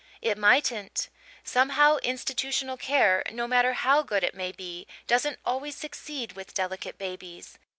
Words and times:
"It 0.19 0.35
mightn't. 0.35 1.09
Somehow, 1.43 1.97
institutional 1.97 2.75
care, 2.75 3.21
no 3.29 3.47
matter 3.47 3.73
how 3.73 4.01
good 4.01 4.23
it 4.23 4.33
may 4.33 4.51
be, 4.51 4.87
doesn't 5.05 5.37
always 5.45 5.75
succeed 5.75 6.31
with 6.31 6.55
delicate 6.55 6.97
babies. 6.97 7.59